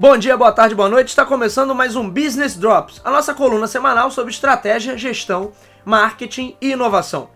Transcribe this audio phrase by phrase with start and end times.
[0.00, 1.08] Bom dia, boa tarde, boa noite.
[1.08, 5.52] Está começando mais um Business Drops, a nossa coluna semanal sobre estratégia, gestão,
[5.84, 7.28] marketing e inovação.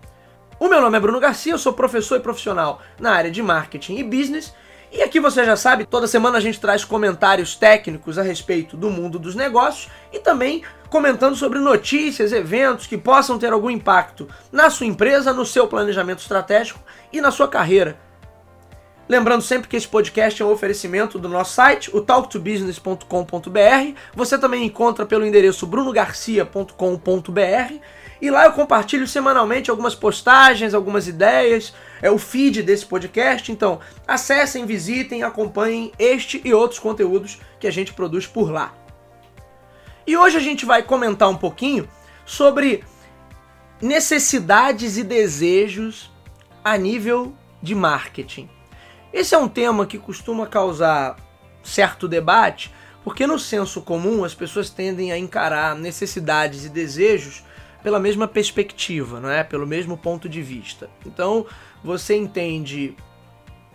[0.58, 3.96] O meu nome é Bruno Garcia, eu sou professor e profissional na área de marketing
[3.96, 4.54] e business.
[4.90, 8.88] E aqui você já sabe, toda semana a gente traz comentários técnicos a respeito do
[8.88, 14.70] mundo dos negócios e também comentando sobre notícias, eventos que possam ter algum impacto na
[14.70, 16.80] sua empresa, no seu planejamento estratégico
[17.12, 17.98] e na sua carreira.
[19.08, 23.98] Lembrando sempre que esse podcast é um oferecimento do nosso site, o talktobusiness.com.br.
[24.14, 27.74] Você também encontra pelo endereço brunogarcia.com.br
[28.20, 33.52] e lá eu compartilho semanalmente algumas postagens, algumas ideias, é o feed desse podcast.
[33.52, 38.72] Então, acessem, visitem, acompanhem este e outros conteúdos que a gente produz por lá.
[40.06, 41.86] E hoje a gente vai comentar um pouquinho
[42.24, 42.82] sobre
[43.82, 46.10] necessidades e desejos
[46.64, 48.53] a nível de marketing.
[49.14, 51.14] Esse é um tema que costuma causar
[51.62, 57.44] certo debate, porque no senso comum as pessoas tendem a encarar necessidades e desejos
[57.80, 59.44] pela mesma perspectiva, não é?
[59.44, 60.90] Pelo mesmo ponto de vista.
[61.06, 61.46] Então,
[61.84, 62.96] você entende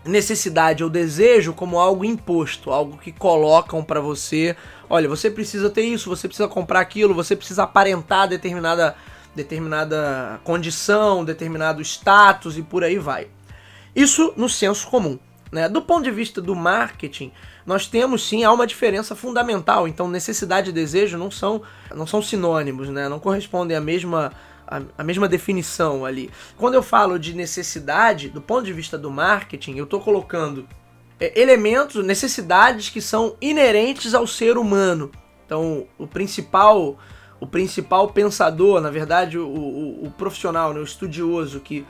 [0.04, 4.58] necessidade ou desejo como algo imposto, algo que colocam para você,
[4.90, 8.94] olha, você precisa ter isso, você precisa comprar aquilo, você precisa aparentar determinada
[9.34, 13.30] determinada condição, determinado status e por aí vai.
[13.96, 15.18] Isso no senso comum.
[15.52, 15.68] Né?
[15.68, 17.32] Do ponto de vista do marketing,
[17.66, 19.88] nós temos sim há uma diferença fundamental.
[19.88, 21.62] Então, necessidade e desejo não são,
[21.96, 23.10] não são sinônimos, né?
[23.10, 24.32] não correspondem à mesma,
[24.68, 26.30] à, à mesma definição ali.
[26.58, 30.68] Quando eu falo de necessidade, do ponto de vista do marketing, eu estou colocando
[31.20, 35.12] é, elementos, necessidades que são inerentes ao ser humano.
[35.46, 37.00] Então, o principal,
[37.40, 41.84] o principal pensador, na verdade, o, o, o profissional, né, o estudioso que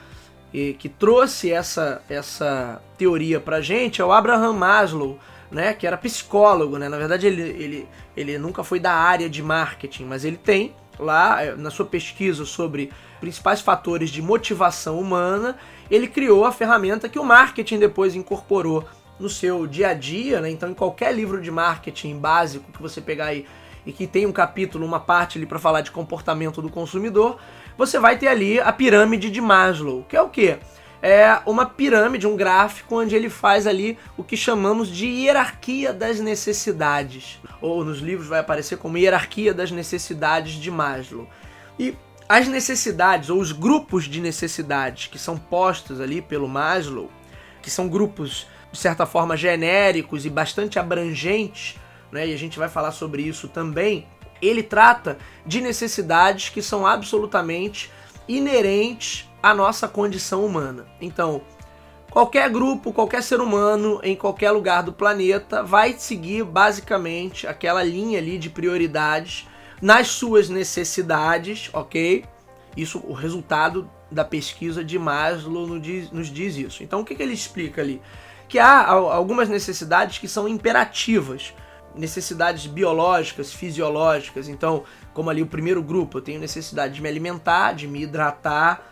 [0.52, 5.20] que trouxe essa, essa teoria pra gente é o Abraham Maslow,
[5.52, 6.88] né, que era psicólogo, né?
[6.90, 11.44] Na verdade, ele, ele, ele nunca foi da área de marketing, mas ele tem lá
[11.44, 15.58] eh, na sua pesquisa sobre principais fatores de motivação humana,
[15.90, 18.86] ele criou a ferramenta que o marketing depois incorporou
[19.20, 20.50] no seu dia a dia, né?
[20.50, 23.46] Então, em qualquer livro de marketing básico que você pegar aí
[23.86, 27.40] e que tem um capítulo, uma parte ali para falar de comportamento do consumidor,
[27.80, 30.58] você vai ter ali a pirâmide de Maslow, que é o quê?
[31.02, 36.20] É uma pirâmide, um gráfico onde ele faz ali o que chamamos de hierarquia das
[36.20, 37.40] necessidades.
[37.62, 41.26] Ou nos livros vai aparecer como hierarquia das necessidades de Maslow.
[41.80, 41.96] E
[42.28, 47.10] as necessidades, ou os grupos de necessidades que são postos ali pelo Maslow,
[47.62, 51.78] que são grupos de certa forma genéricos e bastante abrangentes,
[52.12, 52.28] né?
[52.28, 54.06] e a gente vai falar sobre isso também,
[54.42, 57.92] ele trata de necessidades que são absolutamente
[58.28, 60.86] inerentes à nossa condição humana.
[61.02, 61.42] Então,
[62.12, 68.20] qualquer grupo, qualquer ser humano em qualquer lugar do planeta vai seguir basicamente aquela linha
[68.20, 69.48] ali de prioridades
[69.82, 72.26] nas suas necessidades, ok?
[72.76, 76.84] Isso, o resultado da pesquisa de Maslow nos diz, nos diz isso.
[76.84, 78.02] Então, o que, que ele explica ali?
[78.48, 81.54] Que há algumas necessidades que são imperativas
[81.96, 84.48] necessidades biológicas, fisiológicas.
[84.48, 84.84] Então,
[85.14, 88.92] como ali o primeiro grupo, eu tenho necessidade de me alimentar, de me hidratar,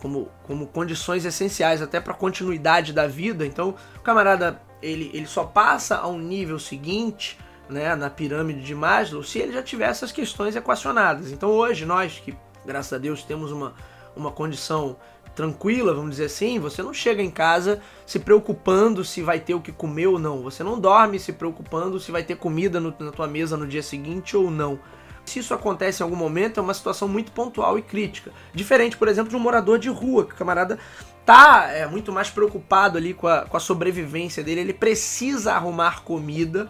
[0.00, 3.46] como, como condições essenciais até para a continuidade da vida.
[3.46, 8.74] Então, o camarada ele, ele só passa a um nível seguinte, né, na pirâmide de
[8.74, 11.32] Maslow, se ele já tiver essas questões equacionadas.
[11.32, 13.74] Então, hoje nós que, graças a Deus, temos uma,
[14.14, 14.96] uma condição
[15.36, 19.60] tranquila, vamos dizer assim, você não chega em casa se preocupando se vai ter o
[19.60, 20.42] que comer ou não.
[20.42, 23.82] Você não dorme se preocupando se vai ter comida no, na tua mesa no dia
[23.82, 24.80] seguinte ou não.
[25.26, 28.32] Se isso acontece em algum momento, é uma situação muito pontual e crítica.
[28.54, 30.78] Diferente, por exemplo, de um morador de rua, que o camarada
[31.26, 36.02] tá é, muito mais preocupado ali com a, com a sobrevivência dele, ele precisa arrumar
[36.02, 36.68] comida.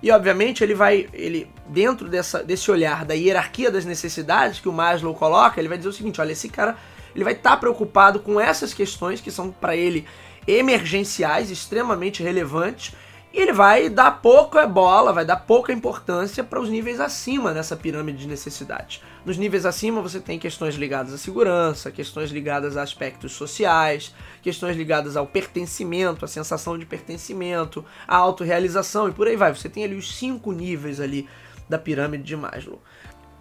[0.00, 4.72] E obviamente ele vai, ele dentro dessa, desse olhar da hierarquia das necessidades que o
[4.72, 6.76] Maslow coloca, ele vai dizer o seguinte: olha, esse cara
[7.16, 10.06] ele vai estar tá preocupado com essas questões que são para ele
[10.46, 12.94] emergenciais, extremamente relevantes,
[13.32, 17.74] e ele vai dar pouca bola, vai dar pouca importância para os níveis acima nessa
[17.74, 19.02] pirâmide de necessidades.
[19.24, 24.76] Nos níveis acima você tem questões ligadas à segurança, questões ligadas a aspectos sociais, questões
[24.76, 29.54] ligadas ao pertencimento, à sensação de pertencimento, à autorrealização e por aí vai.
[29.54, 31.26] Você tem ali os cinco níveis ali
[31.66, 32.80] da pirâmide de Maslow.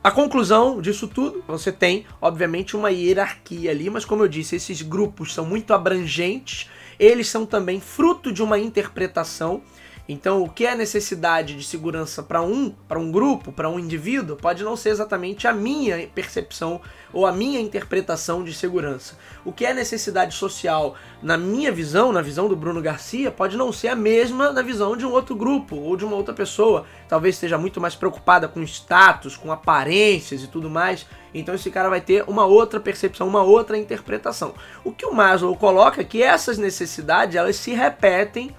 [0.05, 4.83] A conclusão disso tudo, você tem, obviamente, uma hierarquia ali, mas como eu disse, esses
[4.83, 6.69] grupos são muito abrangentes,
[6.99, 9.63] eles são também fruto de uma interpretação.
[10.07, 14.35] Então, o que é necessidade de segurança para um, para um grupo, para um indivíduo,
[14.35, 16.79] pode não ser exatamente a minha percepção
[17.11, 19.17] ou a minha interpretação de segurança.
[19.43, 23.71] O que é necessidade social, na minha visão, na visão do Bruno Garcia, pode não
[23.71, 26.85] ser a mesma na visão de um outro grupo ou de uma outra pessoa.
[27.09, 31.07] Talvez esteja muito mais preocupada com status, com aparências e tudo mais.
[31.33, 34.53] Então esse cara vai ter uma outra percepção, uma outra interpretação.
[34.83, 38.55] O que o Maslow coloca é que essas necessidades, elas se repetem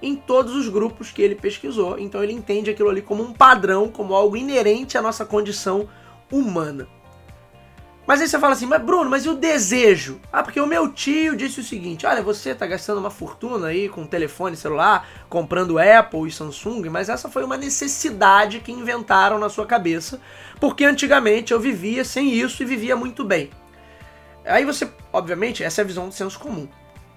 [0.00, 1.98] em todos os grupos que ele pesquisou.
[1.98, 5.88] Então ele entende aquilo ali como um padrão, como algo inerente à nossa condição
[6.30, 6.88] humana.
[8.08, 10.18] Mas aí você fala assim, mas Bruno, mas e o desejo?
[10.32, 13.86] Ah, porque o meu tio disse o seguinte: olha, você tá gastando uma fortuna aí
[13.86, 19.50] com telefone celular, comprando Apple e Samsung, mas essa foi uma necessidade que inventaram na
[19.50, 20.18] sua cabeça,
[20.58, 23.50] porque antigamente eu vivia sem isso e vivia muito bem.
[24.42, 26.66] Aí você, obviamente, essa é a visão do senso comum.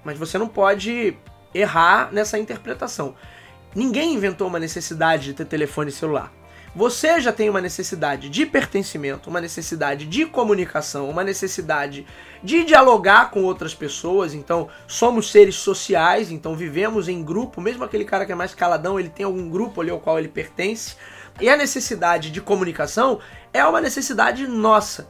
[0.04, 1.16] Mas você não pode
[1.54, 3.16] errar nessa interpretação.
[3.76, 6.32] Ninguém inventou uma necessidade de ter telefone celular.
[6.74, 12.08] Você já tem uma necessidade de pertencimento, uma necessidade de comunicação, uma necessidade
[12.42, 14.34] de dialogar com outras pessoas.
[14.34, 17.60] Então, somos seres sociais, então vivemos em grupo.
[17.60, 20.30] Mesmo aquele cara que é mais caladão, ele tem algum grupo ali ao qual ele
[20.30, 20.96] pertence.
[21.42, 23.20] E a necessidade de comunicação
[23.54, 25.10] é uma necessidade nossa.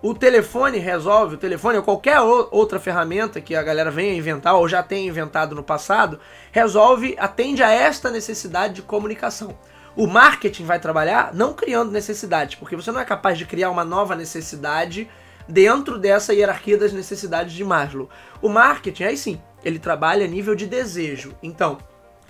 [0.00, 4.68] O telefone resolve, o telefone ou qualquer outra ferramenta que a galera venha inventar ou
[4.68, 6.20] já tenha inventado no passado,
[6.52, 9.58] resolve, atende a esta necessidade de comunicação.
[9.96, 13.84] O marketing vai trabalhar não criando necessidades, porque você não é capaz de criar uma
[13.84, 15.10] nova necessidade
[15.48, 18.08] dentro dessa hierarquia das necessidades de Maslow.
[18.40, 21.34] O marketing, aí sim, ele trabalha a nível de desejo.
[21.42, 21.76] Então,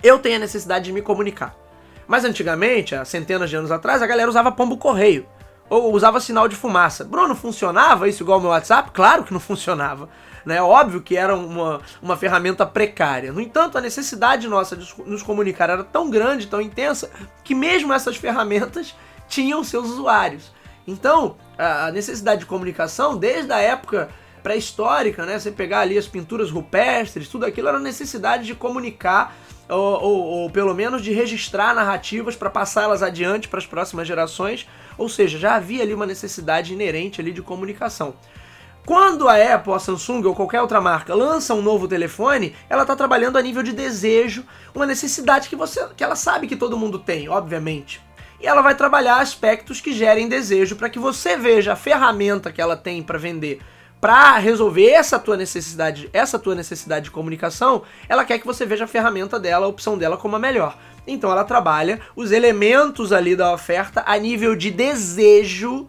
[0.01, 1.55] eu tenho a necessidade de me comunicar.
[2.07, 5.27] Mas antigamente, há centenas de anos atrás, a galera usava pombo correio
[5.69, 7.03] ou usava sinal de fumaça.
[7.03, 8.91] Bruno, funcionava isso igual o meu WhatsApp?
[8.91, 10.09] Claro que não funcionava.
[10.45, 10.61] Né?
[10.61, 13.31] Óbvio que era uma, uma ferramenta precária.
[13.31, 17.11] No entanto, a necessidade nossa de nos comunicar era tão grande, tão intensa,
[17.43, 18.95] que mesmo essas ferramentas
[19.27, 20.51] tinham seus usuários.
[20.87, 24.09] Então, a necessidade de comunicação, desde a época
[24.41, 25.37] pré-histórica, né?
[25.37, 29.35] Você pegar ali as pinturas rupestres, tudo aquilo era necessidade de comunicar
[29.69, 34.67] ou, ou, ou pelo menos de registrar narrativas para passá-las adiante para as próximas gerações.
[34.97, 38.15] Ou seja, já havia ali uma necessidade inerente ali de comunicação.
[38.85, 42.95] Quando a Apple, a Samsung ou qualquer outra marca lança um novo telefone, ela está
[42.95, 44.43] trabalhando a nível de desejo,
[44.73, 48.01] uma necessidade que você, que ela sabe que todo mundo tem, obviamente.
[48.41, 52.61] E ela vai trabalhar aspectos que gerem desejo para que você veja a ferramenta que
[52.61, 53.59] ela tem para vender
[54.01, 58.85] para resolver essa tua necessidade, essa tua necessidade de comunicação, ela quer que você veja
[58.85, 60.77] a ferramenta dela, a opção dela como a melhor.
[61.05, 65.87] Então ela trabalha os elementos ali da oferta a nível de desejo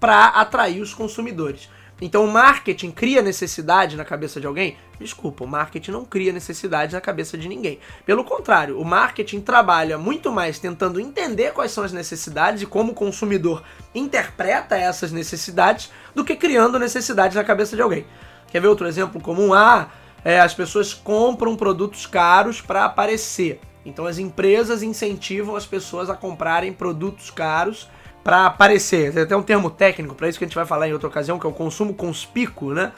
[0.00, 1.68] para atrair os consumidores.
[2.04, 4.76] Então o marketing cria necessidade na cabeça de alguém?
[4.98, 7.78] Desculpa, o marketing não cria necessidade na cabeça de ninguém.
[8.04, 12.90] Pelo contrário, o marketing trabalha muito mais tentando entender quais são as necessidades e como
[12.90, 13.62] o consumidor
[13.94, 18.04] interpreta essas necessidades do que criando necessidades na cabeça de alguém.
[18.48, 19.54] Quer ver outro exemplo comum?
[19.54, 19.88] Ah,
[20.24, 23.60] é, as pessoas compram produtos caros para aparecer.
[23.86, 27.88] Então as empresas incentivam as pessoas a comprarem produtos caros
[28.22, 29.12] para aparecer.
[29.12, 31.38] Tem até um termo técnico para isso que a gente vai falar em outra ocasião,
[31.38, 32.92] que é o consumo conspícuo, né?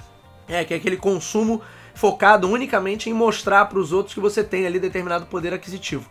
[0.46, 1.62] É, que é aquele consumo
[1.94, 6.08] focado unicamente em mostrar para os outros que você tem ali determinado poder aquisitivo.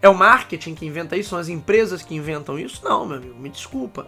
[0.00, 1.30] É o marketing que inventa isso?
[1.30, 2.80] São as empresas que inventam isso?
[2.84, 4.06] Não, meu amigo, me desculpa.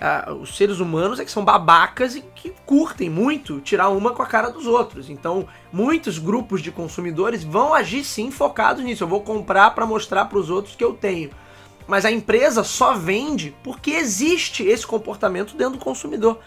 [0.00, 4.22] Ah, os seres humanos é que são babacas e que curtem muito tirar uma com
[4.22, 5.08] a cara dos outros.
[5.08, 9.04] Então, muitos grupos de consumidores vão agir sim focados nisso.
[9.04, 11.30] Eu vou comprar para mostrar para os outros que eu tenho.
[11.86, 16.38] Mas a empresa só vende porque existe esse comportamento dentro do consumidor.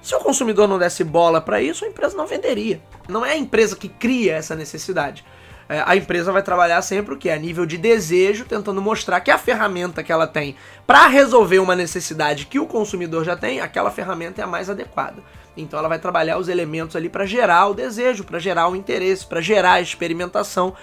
[0.00, 2.82] Se o consumidor não desse bola para isso, a empresa não venderia.
[3.08, 5.24] Não é a empresa que cria essa necessidade.
[5.68, 7.30] É, a empresa vai trabalhar sempre o que?
[7.30, 11.76] A nível de desejo, tentando mostrar que a ferramenta que ela tem para resolver uma
[11.76, 15.22] necessidade que o consumidor já tem, aquela ferramenta é a mais adequada.
[15.56, 19.26] Então ela vai trabalhar os elementos ali para gerar o desejo, para gerar o interesse,
[19.26, 20.74] para gerar a experimentação.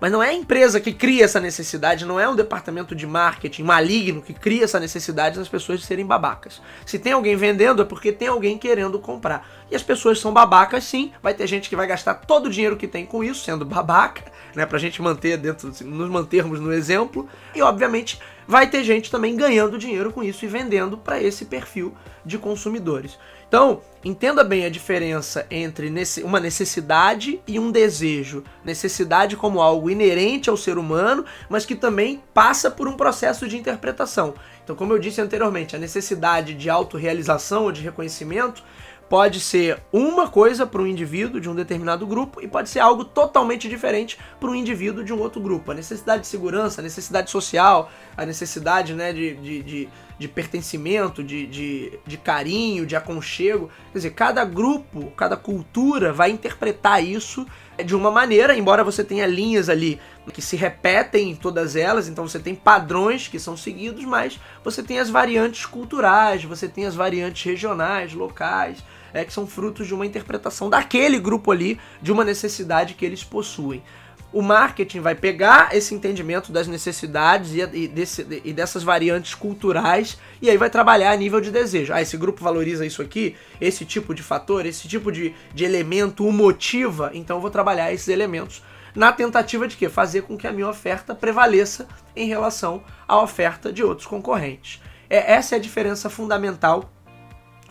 [0.00, 3.64] Mas não é a empresa que cria essa necessidade, não é um departamento de marketing
[3.64, 6.62] maligno que cria essa necessidade das pessoas de serem babacas.
[6.86, 9.48] Se tem alguém vendendo, é porque tem alguém querendo comprar.
[9.70, 11.12] E as pessoas são babacas, sim.
[11.20, 14.22] Vai ter gente que vai gastar todo o dinheiro que tem com isso, sendo babaca,
[14.54, 14.64] né?
[14.64, 17.28] Pra gente manter dentro, nos mantermos no exemplo.
[17.54, 21.94] E obviamente vai ter gente também ganhando dinheiro com isso e vendendo para esse perfil
[22.24, 23.18] de consumidores.
[23.46, 25.92] Então, entenda bem a diferença entre
[26.24, 28.42] uma necessidade e um desejo.
[28.64, 33.58] Necessidade como algo inerente ao ser humano, mas que também passa por um processo de
[33.58, 34.34] interpretação.
[34.64, 38.62] Então, como eu disse anteriormente, a necessidade de autorrealização ou de reconhecimento
[39.08, 43.04] pode ser uma coisa para um indivíduo de um determinado grupo e pode ser algo
[43.04, 45.70] totalmente diferente para um indivíduo de um outro grupo.
[45.70, 49.88] A necessidade de segurança, a necessidade social, a necessidade né, de, de, de,
[50.18, 53.70] de pertencimento, de, de, de carinho, de aconchego.
[53.92, 57.46] Quer dizer, cada grupo, cada cultura vai interpretar isso
[57.82, 60.00] de uma maneira, embora você tenha linhas ali
[60.32, 64.82] que se repetem em todas elas, então você tem padrões que são seguidos, mas você
[64.82, 69.94] tem as variantes culturais, você tem as variantes regionais, locais é, que são frutos de
[69.94, 73.82] uma interpretação daquele grupo ali, de uma necessidade que eles possuem.
[74.30, 80.18] O marketing vai pegar esse entendimento das necessidades e, e, desse, e, dessas variantes culturais
[80.42, 81.94] e aí vai trabalhar a nível de desejo.
[81.94, 86.26] Ah, esse grupo valoriza isso aqui, esse tipo de fator, esse tipo de, de elemento
[86.26, 88.62] o motiva, então eu vou trabalhar esses elementos
[88.94, 89.88] na tentativa de quê?
[89.88, 94.80] Fazer com que a minha oferta prevaleça em relação à oferta de outros concorrentes.
[95.08, 96.92] É, essa é a diferença fundamental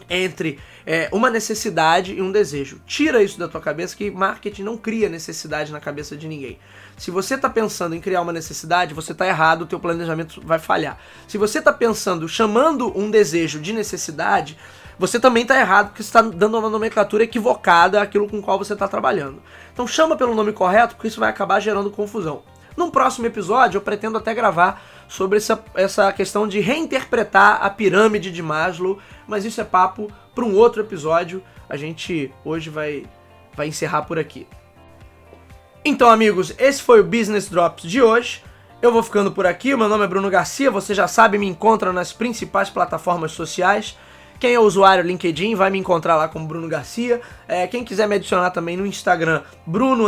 [0.09, 2.79] entre é, uma necessidade e um desejo.
[2.85, 6.57] Tira isso da tua cabeça que marketing não cria necessidade na cabeça de ninguém.
[6.97, 10.59] Se você está pensando em criar uma necessidade, você está errado, o teu planejamento vai
[10.59, 10.97] falhar.
[11.27, 14.57] Se você está pensando, chamando um desejo de necessidade,
[14.97, 18.87] você também está errado porque está dando uma nomenclatura equivocada àquilo com qual você está
[18.87, 19.41] trabalhando.
[19.71, 22.41] Então chama pelo nome correto porque isso vai acabar gerando confusão.
[22.77, 28.31] Num próximo episódio, eu pretendo até gravar sobre essa, essa questão de reinterpretar a pirâmide
[28.31, 31.43] de Maslow, mas isso é papo para um outro episódio.
[31.67, 33.03] A gente hoje vai,
[33.55, 34.47] vai encerrar por aqui.
[35.83, 38.43] Então, amigos, esse foi o Business Drops de hoje.
[38.79, 39.75] Eu vou ficando por aqui.
[39.75, 40.69] Meu nome é Bruno Garcia.
[40.69, 43.97] Você já sabe, me encontra nas principais plataformas sociais.
[44.39, 47.21] Quem é usuário LinkedIn vai me encontrar lá como Bruno Garcia.
[47.47, 50.05] É, quem quiser me adicionar também no Instagram, Bruno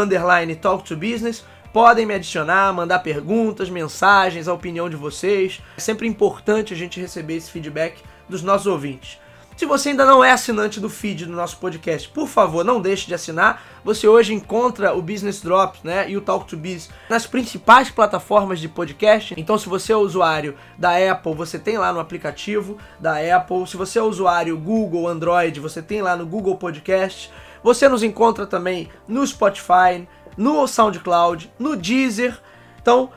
[0.62, 1.44] Talk to Business.
[1.72, 5.62] Podem me adicionar, mandar perguntas, mensagens, a opinião de vocês.
[5.78, 9.20] É sempre importante a gente receber esse feedback dos nossos ouvintes.
[9.56, 13.06] Se você ainda não é assinante do feed do nosso podcast, por favor, não deixe
[13.06, 13.62] de assinar.
[13.84, 18.62] Você hoje encontra o Business Drops né, e o Talk to Biz nas principais plataformas
[18.62, 19.36] de podcast.
[19.38, 23.68] Então, se você é usuário da Apple, você tem lá no aplicativo da Apple.
[23.68, 27.30] Se você é usuário Google, Android, você tem lá no Google Podcast.
[27.62, 30.08] Você nos encontra também no Spotify,
[30.40, 32.40] no SoundCloud, no Deezer.
[32.82, 33.12] Então,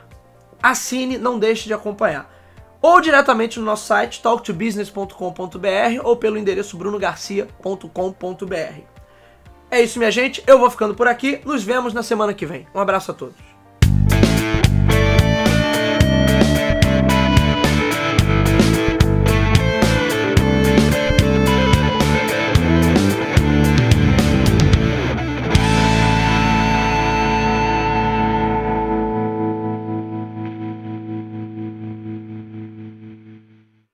[0.61, 2.29] assine, não deixe de acompanhar.
[2.81, 8.81] Ou diretamente no nosso site talktobusiness.com.br ou pelo endereço brunogarcia.com.br.
[9.71, 10.43] É isso, minha gente.
[10.45, 11.41] Eu vou ficando por aqui.
[11.45, 12.67] Nos vemos na semana que vem.
[12.75, 13.52] Um abraço a todos.